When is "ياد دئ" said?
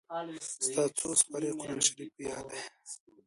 2.29-2.59